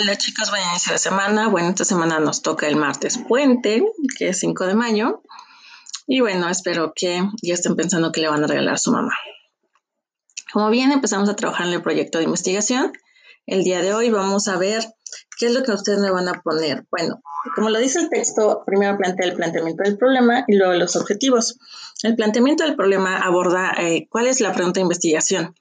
Hola 0.00 0.16
chicos, 0.16 0.50
buen 0.50 0.62
inicio 0.70 0.92
de 0.92 0.98
semana. 0.98 1.48
Bueno, 1.48 1.70
esta 1.70 1.84
semana 1.84 2.20
nos 2.20 2.40
toca 2.40 2.68
el 2.68 2.76
martes 2.76 3.18
puente, 3.18 3.82
que 4.16 4.28
es 4.28 4.38
5 4.38 4.66
de 4.66 4.74
mayo. 4.76 5.22
Y 6.06 6.20
bueno, 6.20 6.48
espero 6.48 6.92
que 6.94 7.20
ya 7.42 7.54
estén 7.54 7.74
pensando 7.74 8.12
que 8.12 8.20
le 8.20 8.28
van 8.28 8.44
a 8.44 8.46
regalar 8.46 8.74
a 8.74 8.78
su 8.78 8.92
mamá. 8.92 9.12
Como 10.52 10.70
bien, 10.70 10.92
empezamos 10.92 11.28
a 11.28 11.34
trabajar 11.34 11.66
en 11.66 11.72
el 11.72 11.82
proyecto 11.82 12.18
de 12.18 12.24
investigación. 12.24 12.92
El 13.44 13.64
día 13.64 13.82
de 13.82 13.92
hoy 13.92 14.08
vamos 14.10 14.46
a 14.46 14.56
ver 14.56 14.84
qué 15.36 15.46
es 15.46 15.52
lo 15.52 15.64
que 15.64 15.72
ustedes 15.72 15.98
me 15.98 16.12
van 16.12 16.28
a 16.28 16.42
poner. 16.42 16.86
Bueno, 16.92 17.20
como 17.56 17.68
lo 17.68 17.80
dice 17.80 17.98
el 17.98 18.08
texto, 18.08 18.62
primero 18.64 18.96
plantea 18.98 19.26
el 19.26 19.34
planteamiento 19.34 19.82
del 19.82 19.98
problema 19.98 20.44
y 20.46 20.56
luego 20.56 20.74
los 20.74 20.94
objetivos. 20.94 21.58
El 22.04 22.14
planteamiento 22.14 22.62
del 22.62 22.76
problema 22.76 23.16
aborda 23.16 23.72
eh, 23.76 24.06
cuál 24.08 24.28
es 24.28 24.40
la 24.40 24.52
pregunta 24.52 24.78
de 24.78 24.82
investigación 24.82 25.56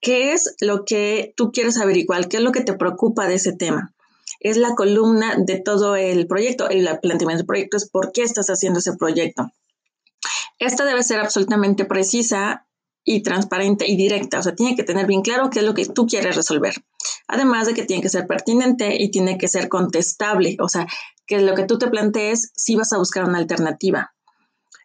¿Qué 0.00 0.32
es 0.32 0.54
lo 0.60 0.84
que 0.84 1.34
tú 1.36 1.50
quieres 1.52 1.78
averiguar? 1.78 2.28
¿Qué 2.28 2.38
es 2.38 2.42
lo 2.42 2.52
que 2.52 2.62
te 2.62 2.74
preocupa 2.74 3.26
de 3.26 3.34
ese 3.34 3.52
tema? 3.52 3.94
Es 4.40 4.56
la 4.56 4.74
columna 4.74 5.36
de 5.38 5.60
todo 5.60 5.96
el 5.96 6.26
proyecto. 6.26 6.68
El 6.68 6.84
planteamiento 7.00 7.38
del 7.38 7.46
proyecto 7.46 7.76
es 7.76 7.88
por 7.88 8.12
qué 8.12 8.22
estás 8.22 8.48
haciendo 8.48 8.78
ese 8.78 8.96
proyecto. 8.96 9.50
Esta 10.58 10.84
debe 10.84 11.02
ser 11.02 11.20
absolutamente 11.20 11.84
precisa 11.84 12.66
y 13.04 13.22
transparente 13.22 13.86
y 13.86 13.96
directa. 13.96 14.38
O 14.38 14.42
sea, 14.42 14.54
tiene 14.54 14.74
que 14.74 14.82
tener 14.82 15.06
bien 15.06 15.22
claro 15.22 15.50
qué 15.50 15.60
es 15.60 15.64
lo 15.64 15.74
que 15.74 15.86
tú 15.86 16.06
quieres 16.06 16.36
resolver. 16.36 16.74
Además 17.28 17.66
de 17.66 17.74
que 17.74 17.84
tiene 17.84 18.02
que 18.02 18.08
ser 18.08 18.26
pertinente 18.26 19.00
y 19.00 19.10
tiene 19.10 19.38
que 19.38 19.48
ser 19.48 19.68
contestable. 19.68 20.56
O 20.60 20.68
sea, 20.68 20.86
que 21.26 21.40
lo 21.40 21.54
que 21.54 21.64
tú 21.64 21.78
te 21.78 21.88
plantees, 21.88 22.52
si 22.54 22.74
vas 22.74 22.92
a 22.92 22.98
buscar 22.98 23.24
una 23.24 23.38
alternativa 23.38 24.15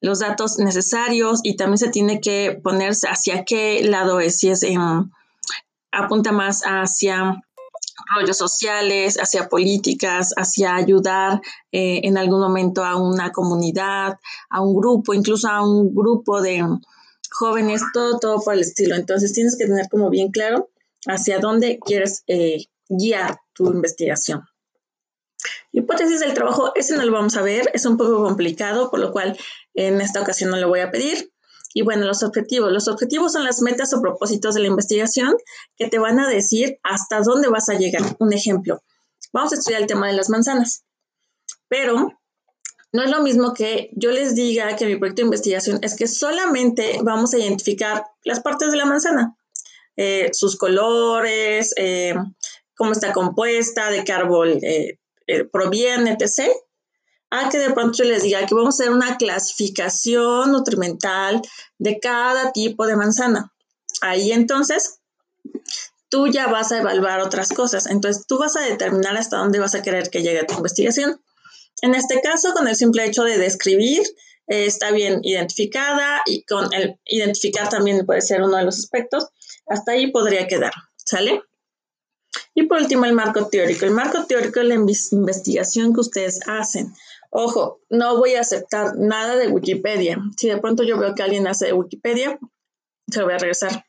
los 0.00 0.20
datos 0.20 0.58
necesarios 0.58 1.40
y 1.42 1.56
también 1.56 1.78
se 1.78 1.90
tiene 1.90 2.20
que 2.20 2.58
ponerse 2.62 3.08
hacia 3.08 3.44
qué 3.44 3.82
lado 3.82 4.20
es, 4.20 4.38
si 4.38 4.50
es 4.50 4.64
apunta 5.90 6.32
más 6.32 6.62
hacia 6.62 7.42
rollos 8.14 8.36
sociales, 8.36 9.16
hacia 9.16 9.48
políticas, 9.48 10.32
hacia 10.36 10.76
ayudar 10.76 11.40
eh, 11.72 12.00
en 12.04 12.16
algún 12.16 12.40
momento 12.40 12.84
a 12.84 12.96
una 12.96 13.32
comunidad, 13.32 14.18
a 14.50 14.60
un 14.62 14.76
grupo, 14.76 15.14
incluso 15.14 15.48
a 15.48 15.62
un 15.62 15.94
grupo 15.94 16.40
de 16.40 16.64
jóvenes, 17.30 17.82
todo, 17.92 18.18
todo 18.18 18.40
por 18.40 18.54
el 18.54 18.60
estilo. 18.60 18.94
Entonces 18.94 19.32
tienes 19.32 19.56
que 19.58 19.66
tener 19.66 19.88
como 19.88 20.10
bien 20.10 20.30
claro 20.30 20.70
hacia 21.06 21.38
dónde 21.38 21.78
quieres 21.84 22.22
eh, 22.26 22.64
guiar 22.88 23.40
tu 23.52 23.66
investigación. 23.70 24.42
Hipótesis 25.72 26.20
del 26.20 26.34
trabajo, 26.34 26.72
ese 26.74 26.96
no 26.96 27.04
lo 27.04 27.12
vamos 27.12 27.36
a 27.36 27.42
ver, 27.42 27.70
es 27.72 27.86
un 27.86 27.96
poco 27.96 28.22
complicado, 28.22 28.90
por 28.90 29.00
lo 29.00 29.12
cual 29.12 29.38
en 29.74 30.00
esta 30.00 30.20
ocasión 30.20 30.50
no 30.50 30.56
lo 30.56 30.68
voy 30.68 30.80
a 30.80 30.90
pedir. 30.90 31.32
Y 31.74 31.82
bueno, 31.82 32.06
los 32.06 32.22
objetivos. 32.22 32.72
Los 32.72 32.88
objetivos 32.88 33.32
son 33.32 33.44
las 33.44 33.60
metas 33.60 33.92
o 33.92 34.00
propósitos 34.00 34.54
de 34.54 34.62
la 34.62 34.68
investigación 34.68 35.36
que 35.76 35.88
te 35.88 35.98
van 35.98 36.18
a 36.18 36.28
decir 36.28 36.78
hasta 36.82 37.20
dónde 37.20 37.48
vas 37.48 37.68
a 37.68 37.74
llegar. 37.74 38.02
Un 38.18 38.32
ejemplo, 38.32 38.82
vamos 39.32 39.52
a 39.52 39.56
estudiar 39.56 39.82
el 39.82 39.86
tema 39.86 40.08
de 40.08 40.14
las 40.14 40.30
manzanas, 40.30 40.84
pero 41.68 42.18
no 42.92 43.02
es 43.02 43.10
lo 43.10 43.22
mismo 43.22 43.52
que 43.52 43.90
yo 43.92 44.10
les 44.10 44.34
diga 44.34 44.74
que 44.76 44.86
mi 44.86 44.96
proyecto 44.96 45.22
de 45.22 45.26
investigación 45.26 45.78
es 45.82 45.94
que 45.94 46.08
solamente 46.08 46.98
vamos 47.02 47.34
a 47.34 47.38
identificar 47.38 48.04
las 48.24 48.40
partes 48.40 48.70
de 48.70 48.78
la 48.78 48.86
manzana, 48.86 49.36
eh, 49.96 50.30
sus 50.32 50.56
colores, 50.56 51.74
eh, 51.76 52.14
cómo 52.74 52.92
está 52.92 53.12
compuesta, 53.12 53.90
de 53.90 54.04
qué 54.04 54.12
árbol 54.12 54.58
eh, 54.62 54.98
eh, 55.28 55.44
proviene, 55.44 56.16
etc., 56.18 56.50
a 57.30 57.50
que 57.50 57.58
de 57.58 57.70
pronto 57.70 58.02
les 58.04 58.22
diga 58.22 58.46
que 58.46 58.54
vamos 58.54 58.80
a 58.80 58.82
hacer 58.82 58.92
una 58.92 59.18
clasificación 59.18 60.50
nutrimental 60.50 61.42
de 61.78 62.00
cada 62.00 62.52
tipo 62.52 62.86
de 62.86 62.96
manzana. 62.96 63.52
Ahí 64.00 64.32
entonces 64.32 65.00
tú 66.08 66.28
ya 66.28 66.46
vas 66.46 66.72
a 66.72 66.78
evaluar 66.78 67.20
otras 67.20 67.50
cosas. 67.50 67.86
Entonces 67.86 68.26
tú 68.26 68.38
vas 68.38 68.56
a 68.56 68.60
determinar 68.60 69.16
hasta 69.16 69.36
dónde 69.36 69.58
vas 69.58 69.74
a 69.74 69.82
querer 69.82 70.10
que 70.10 70.22
llegue 70.22 70.44
tu 70.44 70.54
investigación. 70.54 71.20
En 71.82 71.94
este 71.94 72.20
caso, 72.20 72.52
con 72.54 72.66
el 72.66 72.76
simple 72.76 73.04
hecho 73.04 73.24
de 73.24 73.38
describir, 73.38 74.02
eh, 74.48 74.66
está 74.66 74.90
bien 74.90 75.20
identificada 75.22 76.22
y 76.26 76.44
con 76.44 76.72
el 76.72 76.98
identificar 77.04 77.68
también 77.68 78.04
puede 78.06 78.22
ser 78.22 78.42
uno 78.42 78.56
de 78.56 78.64
los 78.64 78.78
aspectos. 78.78 79.28
Hasta 79.66 79.92
ahí 79.92 80.10
podría 80.10 80.46
quedar. 80.46 80.72
¿Sale? 80.96 81.42
Y 82.54 82.64
por 82.64 82.78
último, 82.78 83.04
el 83.04 83.12
marco 83.12 83.48
teórico. 83.48 83.84
El 83.84 83.92
marco 83.92 84.24
teórico 84.26 84.60
es 84.60 84.66
la 84.66 84.74
investigación 84.74 85.94
que 85.94 86.00
ustedes 86.00 86.40
hacen. 86.46 86.92
Ojo, 87.30 87.80
no 87.90 88.16
voy 88.16 88.34
a 88.34 88.40
aceptar 88.40 88.96
nada 88.96 89.36
de 89.36 89.48
Wikipedia. 89.48 90.18
Si 90.36 90.48
de 90.48 90.58
pronto 90.58 90.82
yo 90.82 90.98
veo 90.98 91.14
que 91.14 91.22
alguien 91.22 91.46
hace 91.46 91.66
de 91.66 91.72
Wikipedia, 91.72 92.38
se 93.06 93.18
lo 93.20 93.26
voy 93.26 93.34
a 93.34 93.38
regresar. 93.38 93.84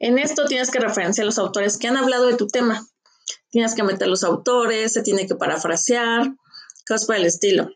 En 0.00 0.18
esto 0.18 0.46
tienes 0.46 0.70
que 0.70 0.80
referenciar 0.80 1.24
a 1.24 1.26
los 1.26 1.38
autores 1.38 1.78
que 1.78 1.88
han 1.88 1.96
hablado 1.96 2.26
de 2.26 2.36
tu 2.36 2.46
tema. 2.46 2.86
Tienes 3.50 3.74
que 3.74 3.82
meter 3.82 4.08
los 4.08 4.24
autores, 4.24 4.92
se 4.92 5.02
tiene 5.02 5.26
que 5.26 5.34
parafrasear, 5.34 6.34
cosas 6.86 7.06
por 7.06 7.16
el 7.16 7.26
estilo. 7.26 7.70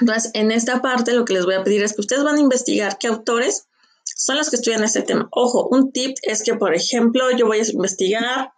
Entonces, 0.00 0.30
en 0.34 0.50
esta 0.50 0.82
parte 0.82 1.12
lo 1.12 1.24
que 1.24 1.34
les 1.34 1.44
voy 1.44 1.54
a 1.54 1.64
pedir 1.64 1.82
es 1.82 1.94
que 1.94 2.00
ustedes 2.00 2.24
van 2.24 2.36
a 2.36 2.40
investigar 2.40 2.98
qué 2.98 3.08
autores 3.08 3.66
son 4.04 4.36
los 4.36 4.50
que 4.50 4.56
estudian 4.56 4.84
este 4.84 5.02
tema. 5.02 5.28
Ojo, 5.32 5.68
un 5.70 5.92
tip 5.92 6.16
es 6.22 6.42
que, 6.42 6.54
por 6.54 6.74
ejemplo, 6.74 7.30
yo 7.30 7.46
voy 7.46 7.58
a 7.58 7.70
investigar 7.70 8.52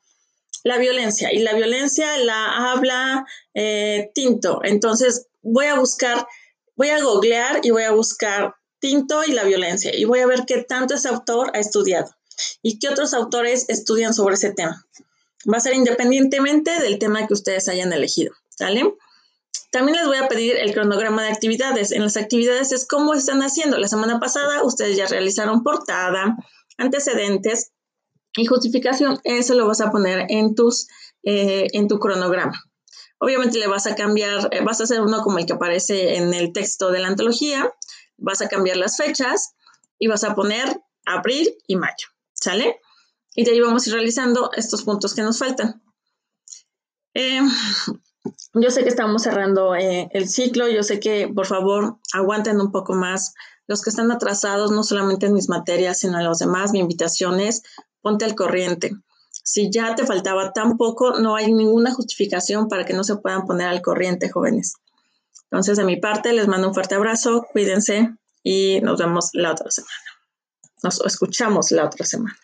la 0.65 0.79
violencia 0.79 1.33
y 1.33 1.41
la 1.41 1.55
violencia 1.55 2.17
la 2.19 2.71
habla 2.71 3.27
eh, 3.55 4.11
Tinto. 4.15 4.61
Entonces 4.65 5.27
voy 5.43 5.67
a 5.67 5.79
buscar, 5.79 6.27
voy 6.77 6.89
a 6.89 7.03
googlear 7.03 7.61
y 7.63 7.71
voy 7.71 7.85
a 7.85 7.93
buscar 7.93 8.55
Tinto 8.81 9.25
y 9.25 9.33
la 9.33 9.45
violencia 9.45 9.95
y 9.95 10.05
voy 10.05 10.21
a 10.21 10.27
ver 10.27 10.45
qué 10.47 10.63
tanto 10.63 10.95
ese 10.95 11.09
autor 11.09 11.51
ha 11.55 11.59
estudiado 11.59 12.15
y 12.63 12.79
qué 12.79 12.89
otros 12.89 13.15
autores 13.15 13.69
estudian 13.69 14.15
sobre 14.15 14.35
ese 14.35 14.53
tema. 14.53 14.87
Va 15.53 15.57
a 15.59 15.61
ser 15.61 15.75
independientemente 15.75 16.81
del 16.81 16.99
tema 16.99 17.27
que 17.27 17.35
ustedes 17.35 17.69
hayan 17.69 17.93
elegido. 17.93 18.35
También 19.71 19.97
les 19.99 20.07
voy 20.07 20.17
a 20.17 20.29
pedir 20.29 20.57
el 20.57 20.73
cronograma 20.73 21.23
de 21.23 21.31
actividades. 21.31 21.93
En 21.93 22.03
las 22.03 22.17
actividades 22.17 22.73
es 22.73 22.87
cómo 22.87 23.15
están 23.15 23.43
haciendo. 23.43 23.79
La 23.79 23.89
semana 23.89 24.19
pasada 24.19 24.63
ustedes 24.63 24.97
ya 24.97 25.07
realizaron 25.07 25.63
portada, 25.63 26.37
antecedentes, 26.79 27.73
y 28.39 28.47
justificación, 28.47 29.19
eso 29.25 29.55
lo 29.55 29.67
vas 29.67 29.81
a 29.81 29.91
poner 29.91 30.27
en, 30.29 30.55
tus, 30.55 30.87
eh, 31.25 31.67
en 31.73 31.89
tu 31.89 31.99
cronograma. 31.99 32.55
Obviamente 33.19 33.59
le 33.59 33.67
vas 33.67 33.87
a 33.87 33.97
cambiar, 33.97 34.49
eh, 34.53 34.63
vas 34.63 34.81
a 34.81 34.85
hacer 34.85 35.01
uno 35.01 35.23
como 35.23 35.39
el 35.39 35.47
que 35.47 35.55
aparece 35.55 36.17
en 36.17 36.33
el 36.33 36.53
texto 36.53 36.93
de 36.93 37.01
la 37.01 37.09
antología, 37.09 37.75
vas 38.17 38.41
a 38.41 38.49
cambiar 38.49 38.77
las 38.77 38.97
fechas 38.97 39.55
y 39.99 40.07
vas 40.07 40.23
a 40.23 40.37
poner 40.37 40.81
abril 41.05 41.53
y 41.67 41.75
mayo, 41.75 42.07
¿sale? 42.33 42.81
Y 43.35 43.45
de 43.45 43.51
ahí 43.51 43.61
vamos 43.61 43.85
a 43.85 43.91
ir 43.91 43.97
realizando 43.97 44.53
estos 44.55 44.85
puntos 44.85 45.15
que 45.15 45.23
nos 45.23 45.39
faltan. 45.39 45.83
Eh, 47.15 47.41
yo 48.55 48.71
sé 48.71 48.85
que 48.85 48.89
estamos 48.89 49.23
cerrando 49.23 49.75
el 49.75 50.29
ciclo, 50.29 50.69
yo 50.69 50.85
sé 50.85 51.01
que 51.01 51.27
por 51.27 51.47
favor 51.47 51.99
aguanten 52.13 52.61
un 52.61 52.71
poco 52.71 52.95
más. 52.95 53.35
Los 53.67 53.83
que 53.83 53.91
están 53.91 54.13
atrasados, 54.13 54.71
no 54.71 54.85
solamente 54.85 55.27
en 55.27 55.35
mis 55.35 55.49
materias, 55.49 55.99
sino 55.99 56.19
en 56.19 56.25
los 56.25 56.39
demás, 56.39 56.71
mi 56.73 56.79
invitación 56.79 57.41
es 57.41 57.63
ponte 58.09 58.25
al 58.25 58.35
corriente. 58.35 58.97
Si 59.31 59.71
ya 59.71 59.95
te 59.95 60.07
faltaba 60.07 60.55
tan 60.55 60.79
poco, 60.79 61.21
no 61.21 61.37
hay 61.37 61.53
ninguna 61.53 61.93
justificación 61.93 62.67
para 62.67 62.87
que 62.87 62.95
no 62.95 63.05
se 63.05 63.17
puedan 63.17 63.45
poner 63.45 63.69
al 63.69 63.83
corriente, 63.83 64.31
jóvenes. 64.31 64.77
Entonces, 65.51 65.77
de 65.77 65.85
mi 65.85 65.97
parte, 65.97 66.33
les 66.33 66.49
mando 66.49 66.69
un 66.69 66.75
fuerte 66.75 66.95
abrazo, 66.95 67.47
cuídense 67.53 68.15
y 68.43 68.81
nos 68.81 68.99
vemos 68.99 69.29
la 69.35 69.53
otra 69.53 69.71
semana. 69.71 69.95
Nos 70.83 71.05
escuchamos 71.05 71.71
la 71.71 71.85
otra 71.85 72.07
semana. 72.07 72.39